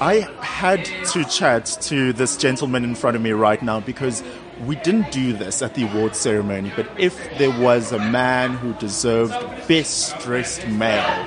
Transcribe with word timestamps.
I 0.00 0.20
had 0.40 0.86
to 1.12 1.24
chat 1.24 1.66
to 1.82 2.14
this 2.14 2.38
gentleman 2.38 2.84
in 2.84 2.94
front 2.94 3.16
of 3.16 3.22
me 3.22 3.32
right 3.32 3.60
now 3.60 3.80
because 3.80 4.22
we 4.64 4.76
didn't 4.76 5.12
do 5.12 5.34
this 5.34 5.60
at 5.60 5.74
the 5.74 5.84
award 5.84 6.16
ceremony, 6.16 6.72
but 6.74 6.88
if 6.98 7.18
there 7.36 7.50
was 7.50 7.92
a 7.92 7.98
man 7.98 8.54
who 8.54 8.72
deserved 8.74 9.32
best 9.68 10.18
dressed 10.20 10.66
male 10.68 11.26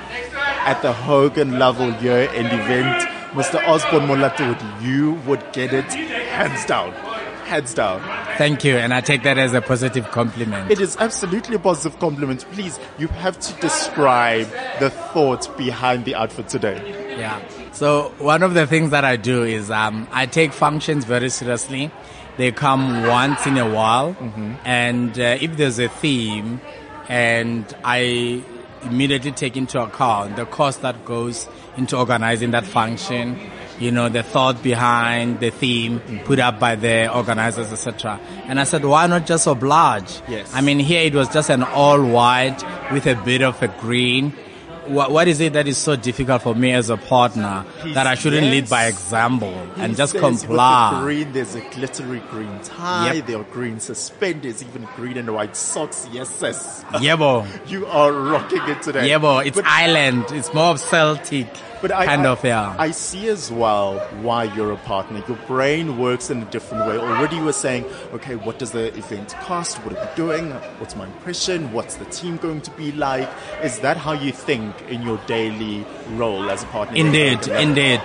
at 0.66 0.82
the 0.82 0.92
Hogan 0.92 1.52
Lovells 1.52 2.02
Year 2.02 2.28
End 2.30 2.48
event, 2.48 3.08
Mr. 3.34 3.64
Osborne 3.66 4.08
Molatodi, 4.08 4.82
you 4.82 5.12
would 5.26 5.44
get 5.52 5.72
it 5.72 5.84
hands 5.84 6.66
down. 6.66 6.92
Hands 7.44 7.74
down. 7.74 8.00
Thank 8.38 8.64
you, 8.64 8.76
and 8.76 8.92
I 8.92 9.02
take 9.02 9.22
that 9.22 9.38
as 9.38 9.52
a 9.52 9.60
positive 9.60 10.10
compliment. 10.10 10.70
It 10.70 10.80
is 10.80 10.96
absolutely 10.96 11.56
a 11.56 11.58
positive 11.60 12.00
compliment. 12.00 12.44
Please, 12.52 12.80
you 12.98 13.06
have 13.06 13.38
to 13.38 13.60
describe 13.60 14.48
the 14.80 14.90
thought 14.90 15.56
behind 15.56 16.06
the 16.06 16.16
outfit 16.16 16.48
today. 16.48 17.03
Yeah. 17.16 17.40
So 17.72 18.14
one 18.18 18.42
of 18.42 18.54
the 18.54 18.66
things 18.66 18.90
that 18.90 19.04
I 19.04 19.16
do 19.16 19.42
is 19.42 19.70
um, 19.70 20.08
I 20.12 20.26
take 20.26 20.52
functions 20.52 21.04
very 21.04 21.30
seriously. 21.30 21.90
They 22.36 22.50
come 22.50 23.06
once 23.06 23.46
in 23.46 23.56
a 23.58 23.72
while, 23.72 24.14
mm-hmm. 24.14 24.54
and 24.64 25.16
uh, 25.18 25.38
if 25.40 25.56
there's 25.56 25.78
a 25.78 25.88
theme, 25.88 26.60
and 27.08 27.64
I 27.84 28.42
immediately 28.82 29.32
take 29.32 29.56
into 29.56 29.80
account 29.80 30.36
the 30.36 30.44
cost 30.44 30.82
that 30.82 31.04
goes 31.04 31.48
into 31.76 31.96
organizing 31.96 32.50
that 32.52 32.64
function, 32.64 33.38
you 33.78 33.90
know, 33.90 34.08
the 34.08 34.22
thought 34.22 34.62
behind 34.62 35.40
the 35.40 35.50
theme 35.50 36.00
mm-hmm. 36.00 36.18
put 36.24 36.38
up 36.38 36.58
by 36.60 36.76
the 36.76 37.12
organizers, 37.12 37.72
etc. 37.72 38.20
And 38.46 38.60
I 38.60 38.64
said, 38.64 38.84
why 38.84 39.06
not 39.06 39.26
just 39.26 39.46
oblige? 39.46 40.20
Yes. 40.28 40.52
I 40.54 40.60
mean, 40.60 40.78
here 40.78 41.02
it 41.02 41.14
was 41.14 41.28
just 41.28 41.50
an 41.50 41.62
all 41.62 42.04
white 42.04 42.62
with 42.92 43.06
a 43.06 43.16
bit 43.16 43.42
of 43.42 43.60
a 43.62 43.68
green 43.68 44.32
what, 44.86 45.10
what 45.10 45.28
is 45.28 45.40
it 45.40 45.52
that 45.54 45.66
is 45.66 45.78
so 45.78 45.96
difficult 45.96 46.42
for 46.42 46.54
me 46.54 46.72
as 46.72 46.90
a 46.90 46.96
partner 46.96 47.64
that 47.94 48.06
I 48.06 48.14
shouldn't 48.14 48.46
lead 48.46 48.68
by 48.68 48.86
example 48.86 49.54
and 49.76 49.96
just 49.96 50.16
comply? 50.16 50.92
The 50.94 51.00
green, 51.02 51.32
there's 51.32 51.54
a 51.54 51.60
glittery 51.70 52.20
green 52.30 52.60
tie, 52.62 53.14
yep. 53.14 53.26
there 53.26 53.38
are 53.38 53.44
green 53.44 53.80
suspenders, 53.80 54.62
even 54.62 54.88
green 54.96 55.16
and 55.16 55.32
white 55.32 55.56
socks. 55.56 56.08
Yes, 56.12 56.38
yes. 56.40 56.84
Yebo. 56.92 57.46
you 57.70 57.86
are 57.86 58.12
rocking 58.12 58.62
it 58.68 58.82
today. 58.82 59.10
Yebo, 59.10 59.44
it's 59.44 59.56
but, 59.56 59.66
island. 59.66 60.24
It's 60.30 60.52
more 60.54 60.70
of 60.70 60.80
Celtic. 60.80 61.48
But 61.84 61.92
I, 61.92 62.06
kind 62.06 62.26
I, 62.26 62.30
of, 62.30 62.42
yeah. 62.42 62.74
I 62.78 62.92
see 62.92 63.28
as 63.28 63.52
well 63.52 63.98
why 64.22 64.44
you're 64.44 64.72
a 64.72 64.78
partner. 64.78 65.22
Your 65.28 65.36
brain 65.46 65.98
works 65.98 66.30
in 66.30 66.40
a 66.40 66.46
different 66.46 66.86
way. 66.86 66.96
Already 66.96 67.36
you 67.36 67.44
were 67.44 67.52
saying, 67.52 67.84
okay, 68.14 68.36
what 68.36 68.58
does 68.58 68.70
the 68.70 68.86
event 68.96 69.34
cost? 69.42 69.76
What 69.84 69.94
are 69.94 70.02
we 70.02 70.16
doing? 70.16 70.50
What's 70.80 70.96
my 70.96 71.04
impression? 71.04 71.70
What's 71.74 71.96
the 71.96 72.06
team 72.06 72.38
going 72.38 72.62
to 72.62 72.70
be 72.70 72.90
like? 72.92 73.28
Is 73.62 73.80
that 73.80 73.98
how 73.98 74.12
you 74.12 74.32
think 74.32 74.74
in 74.88 75.02
your 75.02 75.18
daily 75.26 75.84
role 76.12 76.48
as 76.48 76.62
a 76.62 76.66
partner? 76.68 76.96
Indeed, 76.96 77.48
indeed, 77.48 78.00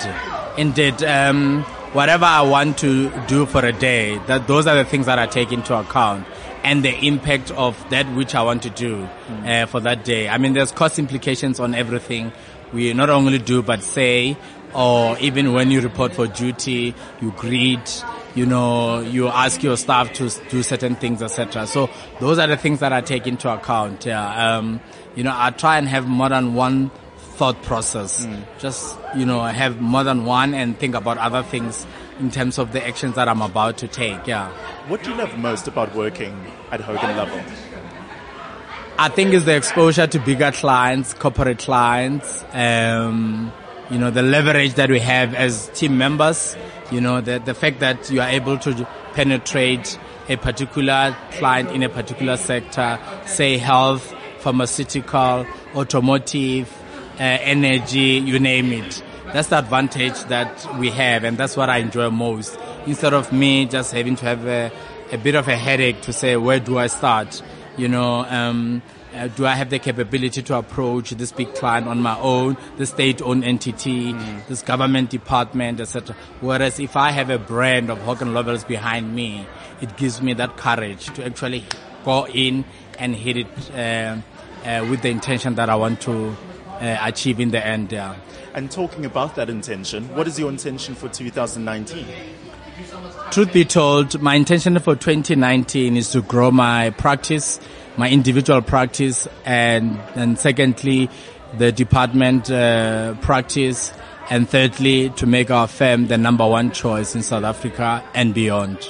indeed. 0.57 1.01
Um, 1.01 1.63
whatever 1.93 2.25
I 2.25 2.41
want 2.41 2.79
to 2.79 3.09
do 3.27 3.45
for 3.45 3.63
a 3.63 3.71
day, 3.71 4.17
that 4.27 4.45
those 4.45 4.67
are 4.67 4.75
the 4.75 4.83
things 4.83 5.05
that 5.05 5.19
I 5.19 5.25
take 5.25 5.53
into 5.53 5.73
account 5.73 6.27
and 6.65 6.83
the 6.83 6.93
impact 7.05 7.51
of 7.51 7.81
that 7.91 8.05
which 8.13 8.35
I 8.35 8.41
want 8.41 8.63
to 8.63 8.69
do 8.69 9.07
mm. 9.27 9.63
uh, 9.63 9.65
for 9.67 9.79
that 9.79 10.03
day. 10.03 10.27
I 10.27 10.37
mean, 10.37 10.51
there's 10.51 10.73
cost 10.73 10.99
implications 10.99 11.61
on 11.61 11.73
everything 11.73 12.33
we 12.73 12.93
not 12.93 13.09
only 13.09 13.39
do 13.39 13.61
but 13.61 13.83
say, 13.83 14.37
or 14.73 15.17
even 15.19 15.53
when 15.53 15.71
you 15.71 15.81
report 15.81 16.13
for 16.13 16.27
duty, 16.27 16.93
you 17.21 17.31
greet, 17.31 18.03
you 18.35 18.45
know, 18.45 19.01
you 19.01 19.27
ask 19.27 19.63
your 19.63 19.77
staff 19.77 20.13
to 20.13 20.29
do 20.49 20.63
certain 20.63 20.95
things, 20.95 21.21
etc. 21.21 21.65
So 21.67 21.89
those 22.19 22.37
are 22.39 22.47
the 22.47 22.57
things 22.57 22.79
that 22.79 22.93
I 22.93 23.01
take 23.01 23.27
into 23.27 23.51
account. 23.51 24.05
Yeah. 24.05 24.57
Um, 24.57 24.79
you 25.15 25.23
know, 25.23 25.33
I 25.35 25.49
try 25.51 25.77
and 25.77 25.87
have 25.87 26.07
more 26.07 26.29
than 26.29 26.53
one 26.53 26.91
thought 27.17 27.61
process. 27.63 28.25
Mm. 28.25 28.43
Just, 28.59 28.97
you 29.15 29.25
know, 29.25 29.41
have 29.43 29.81
more 29.81 30.03
than 30.03 30.25
one 30.25 30.53
and 30.53 30.77
think 30.77 30.93
about 30.93 31.17
other 31.17 31.41
things 31.41 31.87
in 32.19 32.29
terms 32.29 32.57
of 32.57 32.73
the 32.73 32.85
actions 32.85 33.15
that 33.15 33.27
I'm 33.27 33.41
about 33.41 33.77
to 33.79 33.87
take. 33.87 34.27
Yeah. 34.27 34.49
What 34.87 35.03
do 35.03 35.11
you 35.11 35.15
love 35.15 35.37
most 35.37 35.67
about 35.67 35.95
working 35.95 36.35
at 36.71 36.81
Hogan 36.81 37.15
Lovells? 37.15 37.68
I 39.01 39.07
think 39.07 39.33
it's 39.33 39.45
the 39.45 39.55
exposure 39.55 40.07
to 40.07 40.19
bigger 40.19 40.51
clients, 40.51 41.13
corporate 41.13 41.59
clients, 41.59 42.43
um, 42.51 43.49
you 43.89 43.97
know, 43.97 44.11
the 44.11 44.21
leverage 44.21 44.73
that 44.73 44.89
we 44.89 44.99
have 44.99 45.33
as 45.33 45.69
team 45.69 45.97
members, 45.97 46.57
you 46.91 46.99
know, 46.99 47.21
the, 47.21 47.39
the 47.39 47.53
fact 47.53 47.79
that 47.79 48.11
you 48.11 48.19
are 48.19 48.27
able 48.27 48.57
to 48.57 48.85
penetrate 49.13 49.97
a 50.27 50.35
particular 50.35 51.15
client 51.31 51.71
in 51.71 51.81
a 51.81 51.87
particular 51.87 52.35
sector, 52.35 52.99
say 53.25 53.57
health, 53.57 54.13
pharmaceutical, 54.39 55.47
automotive, 55.75 56.69
uh, 57.21 57.23
energy, 57.23 58.19
you 58.19 58.37
name 58.37 58.73
it. 58.73 59.01
That's 59.27 59.47
the 59.47 59.59
advantage 59.59 60.19
that 60.25 60.77
we 60.77 60.89
have, 60.89 61.23
and 61.23 61.37
that's 61.37 61.55
what 61.55 61.69
I 61.69 61.77
enjoy 61.77 62.09
most. 62.09 62.59
Instead 62.85 63.13
of 63.13 63.31
me 63.31 63.65
just 63.65 63.93
having 63.93 64.17
to 64.17 64.25
have 64.25 64.45
a, 64.45 64.73
a 65.13 65.17
bit 65.17 65.35
of 65.35 65.47
a 65.47 65.55
headache 65.55 66.01
to 66.01 66.11
say, 66.11 66.35
where 66.35 66.59
do 66.59 66.77
I 66.77 66.87
start? 66.87 67.41
You 67.79 67.87
know, 67.87 68.25
um, 68.27 68.81
uh, 69.15 69.27
do 69.27 69.45
I 69.45 69.53
have 69.53 69.69
the 69.69 69.79
capability 69.79 70.43
to 70.43 70.55
approach 70.57 71.11
this 71.11 71.31
big 71.31 71.55
client 71.55 71.87
on 71.87 72.01
my 72.01 72.19
own, 72.19 72.57
the 72.77 72.85
state-owned 72.85 73.43
entity, 73.43 74.13
mm. 74.13 74.47
this 74.47 74.61
government 74.61 75.09
department, 75.09 75.79
etc. 75.79 76.15
Whereas 76.41 76.79
if 76.79 76.95
I 76.95 77.11
have 77.11 77.29
a 77.29 77.39
brand 77.39 77.89
of 77.89 77.99
Hogan 77.99 78.33
Lovells 78.33 78.67
behind 78.67 79.15
me, 79.15 79.47
it 79.81 79.95
gives 79.97 80.21
me 80.21 80.33
that 80.33 80.57
courage 80.57 81.07
to 81.15 81.25
actually 81.25 81.63
go 82.03 82.27
in 82.27 82.65
and 82.99 83.15
hit 83.15 83.37
it 83.37 83.71
uh, 83.71 84.17
uh, 84.65 84.85
with 84.89 85.01
the 85.01 85.09
intention 85.09 85.55
that 85.55 85.69
I 85.69 85.75
want 85.75 86.01
to 86.01 86.35
uh, 86.79 86.97
achieve 87.01 87.39
in 87.39 87.51
the 87.51 87.65
end. 87.65 87.91
Yeah. 87.91 88.15
And 88.53 88.69
talking 88.69 89.05
about 89.05 89.35
that 89.35 89.49
intention, 89.49 90.13
what 90.15 90.27
is 90.27 90.37
your 90.37 90.49
intention 90.49 90.95
for 90.95 91.07
2019? 91.07 92.05
Truth 93.31 93.53
be 93.53 93.63
told, 93.65 94.21
my 94.21 94.35
intention 94.35 94.77
for 94.79 94.95
2019 94.95 95.97
is 95.97 96.09
to 96.11 96.21
grow 96.21 96.49
my 96.51 96.89
practice, 96.91 97.59
my 97.95 98.09
individual 98.09 98.61
practice, 98.61 99.27
and 99.45 99.99
and 100.15 100.39
secondly, 100.39 101.09
the 101.57 101.71
department 101.71 102.49
uh, 102.49 103.13
practice, 103.21 103.93
and 104.29 104.49
thirdly, 104.49 105.09
to 105.11 105.27
make 105.27 105.51
our 105.51 105.67
firm 105.67 106.07
the 106.07 106.17
number 106.17 106.47
one 106.47 106.71
choice 106.71 107.15
in 107.15 107.21
South 107.21 107.43
Africa 107.43 108.03
and 108.13 108.33
beyond. 108.33 108.89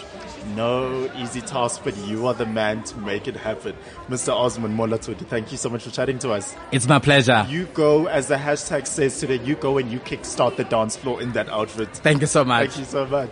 No 0.56 1.12
easy 1.18 1.42
task, 1.42 1.82
but 1.84 1.96
you 1.98 2.26
are 2.28 2.34
the 2.34 2.46
man 2.46 2.84
to 2.86 2.98
make 3.00 3.28
it 3.28 3.36
happen. 3.36 3.76
Mr. 4.08 4.34
Osborne 4.34 4.76
Molatodi, 4.76 5.28
thank 5.28 5.52
you 5.52 5.58
so 5.58 5.70
much 5.70 5.84
for 5.84 5.92
chatting 5.92 6.18
to 6.20 6.32
us. 6.32 6.56
It's 6.72 6.88
my 6.88 7.00
pleasure. 7.00 7.46
You 7.50 7.66
go, 7.66 8.08
as 8.08 8.28
the 8.28 8.36
hashtag 8.36 8.88
says 8.88 9.20
today, 9.20 9.44
you 9.44 9.56
go 9.56 9.78
and 9.78 9.92
you 9.92 10.00
kickstart 10.00 10.56
the 10.56 10.64
dance 10.64 10.96
floor 10.96 11.22
in 11.22 11.34
that 11.34 11.50
outfit. 11.50 11.90
Thank 11.98 12.22
you 12.22 12.28
so 12.28 12.44
much. 12.44 12.70
Thank 12.70 12.80
you 12.80 12.86
so 12.86 13.06
much. 13.06 13.30